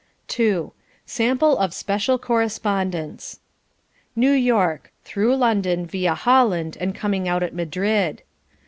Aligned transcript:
II 0.39 0.71
SAMPLE 1.05 1.59
OF 1.59 1.75
SPECIAL 1.75 2.17
CORRESPONDENCE 2.17 3.39
New 4.15 4.31
York 4.31 4.91
(through 5.03 5.35
London 5.35 5.85
via 5.85 6.15
Holland 6.15 6.75
and 6.79 6.95
coming 6.95 7.27
out 7.27 7.43
at 7.43 7.53
Madrid). 7.53 8.23